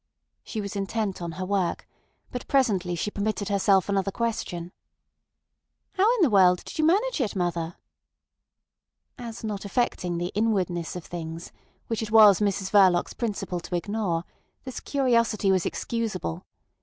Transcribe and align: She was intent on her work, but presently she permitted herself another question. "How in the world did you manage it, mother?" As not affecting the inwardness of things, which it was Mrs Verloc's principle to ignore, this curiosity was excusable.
She 0.43 0.61
was 0.61 0.75
intent 0.75 1.21
on 1.21 1.33
her 1.33 1.45
work, 1.45 1.87
but 2.31 2.47
presently 2.47 2.95
she 2.95 3.11
permitted 3.11 3.49
herself 3.49 3.87
another 3.87 4.09
question. 4.09 4.71
"How 5.91 6.11
in 6.15 6.23
the 6.23 6.29
world 6.31 6.65
did 6.65 6.79
you 6.79 6.85
manage 6.85 7.21
it, 7.21 7.35
mother?" 7.35 7.75
As 9.19 9.43
not 9.43 9.63
affecting 9.63 10.17
the 10.17 10.31
inwardness 10.33 10.95
of 10.95 11.05
things, 11.05 11.51
which 11.85 12.01
it 12.01 12.09
was 12.09 12.39
Mrs 12.39 12.71
Verloc's 12.71 13.13
principle 13.13 13.59
to 13.59 13.75
ignore, 13.75 14.23
this 14.63 14.79
curiosity 14.79 15.51
was 15.51 15.67
excusable. 15.67 16.47